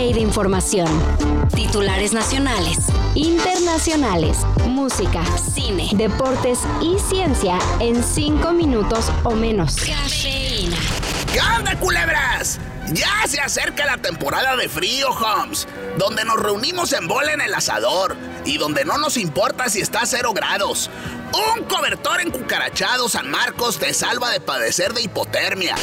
De 0.00 0.20
información. 0.20 0.88
Titulares 1.54 2.14
nacionales, 2.14 2.78
internacionales, 3.14 4.38
música, 4.66 5.22
cine, 5.36 5.90
deportes 5.92 6.60
y 6.80 6.98
ciencia 6.98 7.58
en 7.80 8.02
5 8.02 8.50
minutos 8.52 9.12
o 9.24 9.32
menos. 9.32 9.76
Cafeína. 9.76 10.78
¿Qué 11.30 11.40
onda, 11.54 11.78
culebras? 11.78 12.58
Ya 12.92 13.26
se 13.28 13.40
acerca 13.40 13.84
la 13.84 13.98
temporada 13.98 14.56
de 14.56 14.70
frío, 14.70 15.10
Homes, 15.10 15.68
donde 15.98 16.24
nos 16.24 16.40
reunimos 16.40 16.94
en 16.94 17.06
bola 17.06 17.34
en 17.34 17.42
el 17.42 17.52
asador 17.52 18.16
y 18.46 18.56
donde 18.56 18.86
no 18.86 18.96
nos 18.96 19.18
importa 19.18 19.68
si 19.68 19.80
está 19.80 20.00
a 20.00 20.06
cero 20.06 20.32
grados. 20.32 20.90
Un 21.56 21.64
cobertor 21.64 22.22
en 22.22 22.30
cucarachado 22.30 23.08
San 23.10 23.30
Marcos 23.30 23.78
te 23.78 23.92
salva 23.92 24.30
de 24.30 24.40
padecer 24.40 24.94
de 24.94 25.02
hipotermia. 25.02 25.76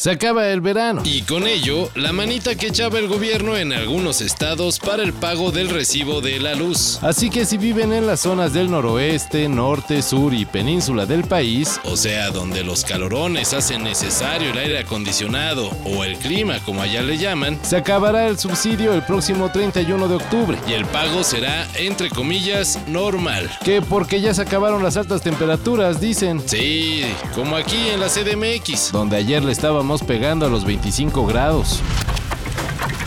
Se 0.00 0.10
acaba 0.10 0.48
el 0.48 0.62
verano 0.62 1.02
y 1.04 1.20
con 1.20 1.46
ello 1.46 1.90
la 1.94 2.14
manita 2.14 2.54
que 2.54 2.68
echaba 2.68 2.98
el 2.98 3.06
gobierno 3.06 3.58
en 3.58 3.74
algunos 3.74 4.22
estados 4.22 4.78
para 4.78 5.02
el 5.02 5.12
pago 5.12 5.50
del 5.50 5.68
recibo 5.68 6.22
de 6.22 6.40
la 6.40 6.54
luz. 6.54 6.98
Así 7.02 7.28
que 7.28 7.44
si 7.44 7.58
viven 7.58 7.92
en 7.92 8.06
las 8.06 8.20
zonas 8.20 8.54
del 8.54 8.70
noroeste, 8.70 9.46
norte, 9.50 10.00
sur 10.00 10.32
y 10.32 10.46
península 10.46 11.04
del 11.04 11.24
país, 11.24 11.78
o 11.84 11.98
sea, 11.98 12.30
donde 12.30 12.64
los 12.64 12.82
calorones 12.86 13.52
hacen 13.52 13.84
necesario 13.84 14.52
el 14.52 14.56
aire 14.56 14.78
acondicionado 14.78 15.68
o 15.84 16.02
el 16.02 16.16
clima 16.16 16.60
como 16.60 16.80
allá 16.80 17.02
le 17.02 17.18
llaman, 17.18 17.58
se 17.60 17.76
acabará 17.76 18.26
el 18.26 18.38
subsidio 18.38 18.94
el 18.94 19.02
próximo 19.02 19.52
31 19.52 20.08
de 20.08 20.14
octubre 20.14 20.58
y 20.66 20.72
el 20.72 20.86
pago 20.86 21.22
será 21.22 21.68
entre 21.74 22.08
comillas 22.08 22.78
normal. 22.86 23.50
Que 23.62 23.82
porque 23.82 24.22
ya 24.22 24.32
se 24.32 24.40
acabaron 24.40 24.82
las 24.82 24.96
altas 24.96 25.20
temperaturas, 25.20 26.00
dicen. 26.00 26.40
Sí, 26.46 27.04
como 27.34 27.54
aquí 27.54 27.76
en 27.92 28.00
la 28.00 28.06
CDMX, 28.06 28.92
donde 28.92 29.18
ayer 29.18 29.44
le 29.44 29.52
estábamos 29.52 29.89
pegando 29.98 30.46
a 30.46 30.48
los 30.48 30.64
25 30.64 31.26
grados. 31.26 31.80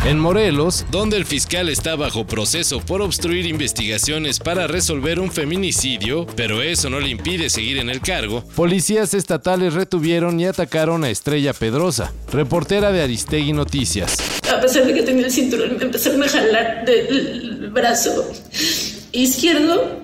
En 0.05 0.19
Morelos, 0.19 0.85
donde 0.91 1.16
el 1.16 1.23
fiscal 1.23 1.69
está 1.69 1.95
bajo 1.95 2.27
proceso 2.27 2.81
por 2.81 3.02
obstruir 3.02 3.45
investigaciones 3.45 4.39
para 4.39 4.67
resolver 4.67 5.17
un 5.17 5.31
feminicidio, 5.31 6.27
pero 6.35 6.61
eso 6.61 6.89
no 6.89 6.99
le 6.99 7.08
impide 7.08 7.49
seguir 7.49 7.77
en 7.77 7.89
el 7.89 8.02
cargo, 8.02 8.43
policías 8.53 9.13
estatales 9.13 9.73
retuvieron 9.73 10.38
y 10.41 10.45
atacaron 10.45 11.05
a 11.05 11.09
Estrella 11.09 11.53
Pedrosa, 11.53 12.11
reportera 12.33 12.91
de 12.91 13.02
Aristegui 13.02 13.53
Noticias. 13.53 14.17
A 14.53 14.59
pesar 14.59 14.86
de 14.86 14.93
que 14.93 15.03
tenía 15.03 15.25
el 15.25 15.31
cinturón, 15.31 15.77
me 15.77 15.86
empezaron 15.86 16.21
a 16.21 16.27
jalar 16.27 16.83
del 16.86 17.69
brazo 17.71 18.30
izquierdo, 19.13 20.02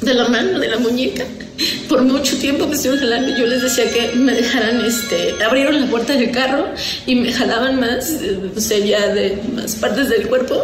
de 0.00 0.14
la 0.14 0.28
mano, 0.28 0.58
de 0.58 0.66
la 0.66 0.78
muñeca 0.80 1.24
por 1.88 2.02
mucho 2.02 2.36
tiempo 2.38 2.66
me 2.66 2.74
estuvieron 2.74 3.00
jalando. 3.00 3.36
Yo 3.36 3.46
les 3.46 3.62
decía 3.62 3.90
que 3.92 4.16
me 4.16 4.32
dejaran, 4.32 4.84
este, 4.84 5.34
abrieron 5.44 5.80
la 5.80 5.86
puerta 5.86 6.14
del 6.14 6.30
carro 6.30 6.66
y 7.06 7.14
me 7.14 7.32
jalaban 7.32 7.80
más, 7.80 8.16
o 8.56 8.60
sea, 8.60 8.78
ya 8.78 9.08
de 9.08 9.38
más 9.54 9.76
partes 9.76 10.08
del 10.08 10.28
cuerpo. 10.28 10.62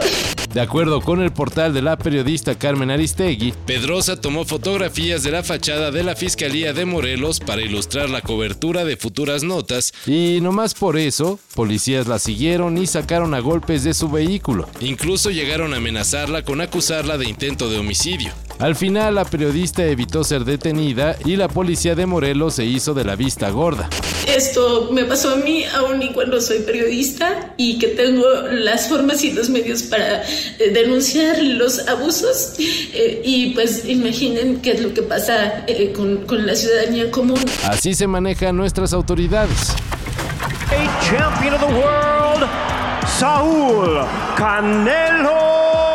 De 0.53 0.63
acuerdo 0.63 1.03
con 1.03 1.21
el 1.21 1.31
portal 1.31 1.75
de 1.75 1.83
la 1.83 1.99
periodista 1.99 2.59
Carmen 2.59 2.91
Aristegui, 2.91 3.53
Pedrosa 3.67 4.19
tomó 4.19 4.47
fotografías 4.47 5.23
de 5.23 5.31
la 5.31 5.43
fachada 5.43 5.91
de 5.91 6.03
la 6.03 6.17
Fiscalía 6.17 6.73
de 6.73 6.87
Morelos 6.87 7.39
para 7.39 7.61
ilustrar 7.61 8.09
la 8.09 8.23
cobertura 8.23 8.87
de 8.87 8.97
futuras 8.97 9.45
notas 9.45 9.93
y 10.07 10.39
nomás 10.41 10.73
por 10.73 10.97
eso, 10.97 11.39
policías 11.55 12.07
la 12.07 12.19
siguieron 12.19 12.79
y 12.79 12.87
sacaron 12.87 13.35
a 13.35 13.41
golpes 13.41 13.85
de 13.85 13.93
su 13.93 14.09
vehículo. 14.09 14.69
Incluso 14.81 15.31
llegaron 15.31 15.75
a 15.75 15.77
amenazarla 15.77 16.43
con 16.43 16.63
acusarla 16.63 17.19
de 17.19 17.29
intento 17.29 17.69
de 17.69 17.79
homicidio. 17.79 18.33
Al 18.59 18.75
final, 18.75 19.15
la 19.15 19.25
periodista 19.25 19.85
evitó 19.85 20.25
ser 20.25 20.45
detenida 20.45 21.17
y 21.25 21.37
la 21.37 21.47
policía 21.47 21.95
de 21.95 22.07
Morelos 22.07 22.55
se 22.55 22.65
hizo 22.65 22.93
de 22.93 23.05
la 23.05 23.15
vista 23.15 23.51
gorda. 23.51 23.89
Esto 24.27 24.91
me 24.93 25.05
pasó 25.05 25.35
a 25.35 25.37
mí 25.37 25.65
aún 25.77 26.03
y 26.03 26.13
cuando 26.13 26.41
soy 26.41 26.59
periodista 26.61 27.55
y 27.57 27.79
que 27.79 27.89
tengo 27.89 28.27
las 28.51 28.89
formas 28.89 29.23
y 29.23 29.33
los 29.33 29.49
medios 29.49 29.85
para 29.85 30.23
eh, 30.23 30.71
denunciar 30.73 31.41
los 31.41 31.87
abusos. 31.87 32.55
Eh, 32.59 33.23
y 33.25 33.51
pues 33.55 33.85
imaginen 33.89 34.61
qué 34.61 34.73
es 34.73 34.83
lo 34.83 34.93
que 34.93 35.03
pasa 35.03 35.65
eh, 35.69 35.93
con, 35.95 36.27
con 36.27 36.45
la 36.45 36.57
ciudadanía 36.57 37.11
común. 37.13 37.39
Así 37.65 37.95
se 37.95 38.07
manejan 38.09 38.57
nuestras 38.57 38.93
autoridades. 38.93 39.75
champion 41.01 41.55
of 41.55 41.61
the 41.61 41.75
world, 41.75 42.45
Saúl 43.19 44.05
Canelo. 44.37 45.88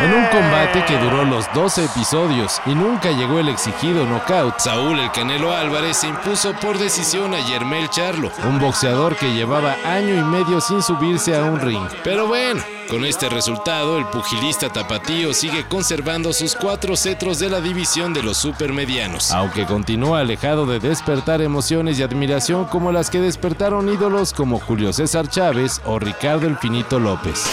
En 0.00 0.14
un 0.14 0.24
combate 0.26 0.84
que 0.84 0.96
duró 0.96 1.24
los 1.24 1.52
12 1.54 1.86
episodios 1.86 2.60
y 2.66 2.70
nunca 2.70 3.10
llegó 3.10 3.40
el 3.40 3.48
exigido 3.48 4.06
knockout, 4.06 4.60
Saúl 4.60 5.00
el 5.00 5.10
Canelo 5.10 5.52
Álvarez 5.52 5.96
se 5.96 6.06
impuso 6.06 6.52
por 6.62 6.78
decisión 6.78 7.34
a 7.34 7.40
Yermel 7.40 7.90
Charlo, 7.90 8.30
un 8.46 8.60
boxeador 8.60 9.16
que 9.16 9.34
llevaba 9.34 9.74
año 9.84 10.14
y 10.14 10.22
medio 10.22 10.60
sin 10.60 10.82
subirse 10.82 11.36
a 11.36 11.42
un 11.42 11.58
ring. 11.58 11.84
Pero 12.04 12.28
bueno, 12.28 12.62
con 12.88 13.04
este 13.04 13.28
resultado, 13.28 13.98
el 13.98 14.06
pugilista 14.06 14.68
tapatío 14.68 15.34
sigue 15.34 15.66
conservando 15.66 16.32
sus 16.32 16.54
cuatro 16.54 16.96
cetros 16.96 17.40
de 17.40 17.50
la 17.50 17.60
división 17.60 18.14
de 18.14 18.22
los 18.22 18.36
supermedianos, 18.36 19.32
aunque 19.32 19.66
continúa 19.66 20.20
alejado 20.20 20.64
de 20.64 20.78
despertar 20.78 21.42
emociones 21.42 21.98
y 21.98 22.04
admiración 22.04 22.66
como 22.66 22.92
las 22.92 23.10
que 23.10 23.20
despertaron 23.20 23.88
ídolos 23.88 24.32
como 24.32 24.60
Julio 24.60 24.92
César 24.92 25.28
Chávez 25.28 25.80
o 25.84 25.98
Ricardo 25.98 26.46
El 26.46 26.56
Finito 26.56 27.00
López. 27.00 27.52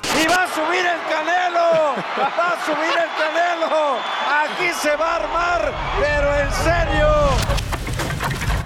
¡Va 2.18 2.28
a 2.28 2.66
subir 2.66 2.78
el 2.80 3.10
Canelo! 3.18 3.98
¡Aquí 4.44 4.74
se 4.82 4.96
va 4.96 5.06
a 5.06 5.16
armar! 5.18 5.74
¡Pero 6.00 6.34
en 6.34 6.52
serio! 6.64 7.56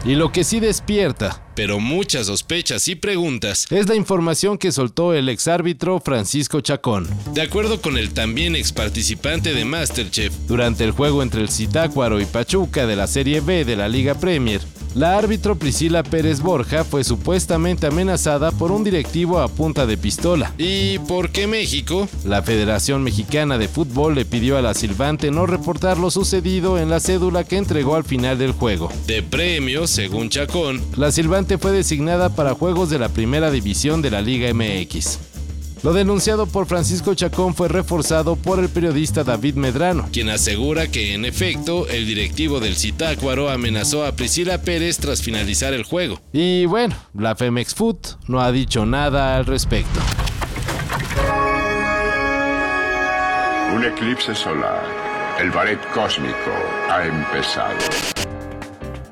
Y 0.05 0.15
lo 0.15 0.31
que 0.31 0.43
sí 0.43 0.59
despierta, 0.59 1.41
pero 1.55 1.79
muchas 1.79 2.27
sospechas 2.27 2.87
y 2.87 2.95
preguntas, 2.95 3.65
es 3.71 3.89
la 3.89 3.95
información 3.95 4.57
que 4.57 4.71
soltó 4.71 5.13
el 5.13 5.29
exárbitro 5.29 5.99
Francisco 5.99 6.61
Chacón. 6.61 7.07
De 7.33 7.41
acuerdo 7.41 7.81
con 7.81 7.97
el 7.97 8.13
también 8.13 8.55
ex 8.55 8.71
participante 8.71 9.53
de 9.53 9.65
Masterchef, 9.65 10.31
durante 10.47 10.83
el 10.83 10.91
juego 10.91 11.23
entre 11.23 11.41
el 11.41 11.49
Citácuaro 11.49 12.21
y 12.21 12.25
Pachuca 12.25 12.85
de 12.85 12.95
la 12.95 13.07
Serie 13.07 13.41
B 13.41 13.65
de 13.65 13.75
la 13.75 13.89
Liga 13.89 14.13
Premier, 14.13 14.61
la 14.95 15.17
árbitro 15.17 15.55
Priscila 15.55 16.03
Pérez 16.03 16.41
Borja 16.41 16.83
fue 16.83 17.03
supuestamente 17.03 17.87
amenazada 17.87 18.51
por 18.51 18.71
un 18.71 18.83
directivo 18.83 19.39
a 19.39 19.47
punta 19.47 19.85
de 19.85 19.97
pistola. 19.97 20.53
¿Y 20.57 20.99
por 20.99 21.31
qué 21.31 21.47
México? 21.47 22.07
La 22.25 22.41
Federación 22.41 23.03
Mexicana 23.03 23.57
de 23.57 23.67
Fútbol 23.67 24.15
le 24.15 24.25
pidió 24.25 24.57
a 24.57 24.61
la 24.61 24.73
silbante 24.73 25.31
no 25.31 25.45
reportar 25.45 25.97
lo 25.97 26.11
sucedido 26.11 26.77
en 26.77 26.89
la 26.89 26.99
cédula 26.99 27.43
que 27.43 27.57
entregó 27.57 27.95
al 27.95 28.03
final 28.03 28.37
del 28.37 28.51
juego. 28.51 28.91
De 29.07 29.21
premio, 29.21 29.87
según 29.87 30.29
Chacón, 30.29 30.81
la 30.95 31.11
silbante 31.11 31.57
fue 31.57 31.71
designada 31.71 32.29
para 32.29 32.53
juegos 32.53 32.89
de 32.89 32.99
la 32.99 33.09
primera 33.09 33.51
división 33.51 34.01
de 34.01 34.11
la 34.11 34.21
Liga 34.21 34.53
MX. 34.53 35.28
Lo 35.81 35.93
denunciado 35.93 36.45
por 36.45 36.65
Francisco 36.65 37.13
Chacón 37.13 37.55
fue 37.55 37.69
reforzado 37.69 38.35
por 38.35 38.59
el 38.59 38.67
periodista 38.67 39.23
David 39.23 39.55
Medrano, 39.55 40.09
quien 40.11 40.29
asegura 40.29 40.87
que 40.87 41.13
en 41.13 41.23
efecto 41.23 41.87
el 41.87 42.05
directivo 42.05 42.59
del 42.59 42.75
Citácuaro 42.75 43.49
amenazó 43.49 44.05
a 44.05 44.11
Priscila 44.11 44.61
Pérez 44.61 44.97
tras 44.97 45.21
finalizar 45.21 45.73
el 45.73 45.83
juego. 45.83 46.19
Y 46.33 46.65
bueno, 46.65 46.95
la 47.13 47.35
Femex 47.35 47.73
Food 47.73 47.97
no 48.27 48.41
ha 48.41 48.51
dicho 48.51 48.85
nada 48.85 49.37
al 49.37 49.45
respecto. 49.45 49.99
Un 53.73 53.85
eclipse 53.85 54.35
solar. 54.35 54.83
El 55.39 55.51
ballet 55.51 55.79
cósmico 55.93 56.51
ha 56.89 57.05
empezado. 57.05 58.18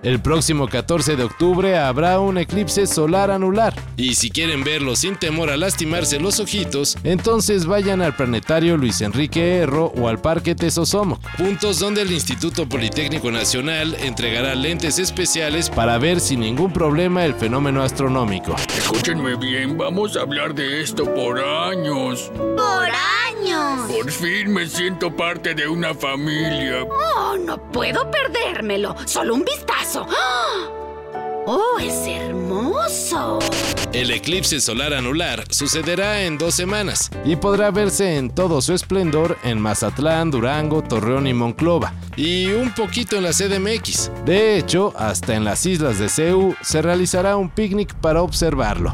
El 0.04 0.22
próximo 0.22 0.68
14 0.68 1.16
de 1.16 1.24
octubre 1.24 1.78
habrá 1.78 2.20
un 2.20 2.38
eclipse 2.38 2.86
solar 2.86 3.32
anular. 3.32 3.74
Y 3.98 4.14
si 4.14 4.30
quieren 4.30 4.64
verlo 4.64 4.96
sin 4.96 5.16
temor 5.16 5.50
a 5.50 5.58
lastimarse 5.58 6.20
los 6.20 6.40
ojitos, 6.40 6.98
entonces 7.04 7.66
vayan 7.66 8.02
al 8.02 8.16
planetario 8.16 8.78
Luis 8.78 9.02
Enrique 9.02 9.58
Erro 9.58 9.92
o 9.98 10.08
al 10.08 10.20
Parque 10.20 10.54
Tesosomo, 10.54 11.20
puntos 11.38 11.80
donde 11.80 12.04
el 12.04 12.12
Instituto 12.12 12.70
Politécnico 12.70 13.32
Nacional 13.32 13.96
entregará 14.00 14.54
lentes 14.54 15.00
especiales 15.00 15.70
para 15.70 15.98
ver 15.98 16.20
sin 16.20 16.42
ningún 16.42 16.72
problema 16.72 17.26
el 17.26 17.34
fenómeno 17.34 17.82
astronómico. 17.82 18.56
Escúchenme 18.78 19.36
bien, 19.36 19.78
vamos 19.78 20.16
a 20.16 20.22
hablar 20.22 20.54
de 20.54 20.82
esto 20.82 21.12
por 21.16 21.40
años. 21.40 22.32
¡Por 22.36 22.86
años! 22.86 23.92
Por 23.92 24.12
fin 24.12 24.54
me 24.54 24.68
siento 24.68 25.16
parte 25.16 25.56
de 25.56 25.68
una 25.68 25.94
familia. 25.96 26.84
Oh, 26.84 27.36
no 27.38 27.58
puedo 27.72 28.10
perdérmelo. 28.12 28.96
Solo 29.06 29.36
un 29.36 29.44
vistazo. 29.44 29.87
¡Ah! 29.96 30.68
¡Oh, 31.46 31.80
es 31.80 32.08
hermoso! 32.08 33.40
El 33.94 34.12
eclipse 34.12 34.60
solar 34.60 34.94
anular 34.94 35.46
sucederá 35.50 36.24
en 36.24 36.38
dos 36.38 36.56
semanas 36.56 37.10
y 37.24 37.38
podrá 37.38 37.72
verse 37.72 38.18
en 38.18 38.30
todo 38.30 38.62
su 38.62 38.74
esplendor 38.74 39.38
en 39.44 39.62
Mazatlán, 39.62 40.30
Durango, 40.30 40.84
Torreón 40.84 41.26
y 41.26 41.34
Monclova, 41.34 41.94
y 42.18 42.48
un 42.48 42.74
poquito 42.74 43.16
en 43.16 43.24
la 43.24 43.32
CDMX. 43.32 44.12
De 44.26 44.58
hecho, 44.58 44.94
hasta 44.98 45.36
en 45.36 45.46
las 45.46 45.66
islas 45.66 46.00
de 46.00 46.10
Ceú 46.10 46.54
se 46.62 46.82
realizará 46.82 47.38
un 47.38 47.50
picnic 47.50 47.94
para 47.96 48.22
observarlo. 48.22 48.94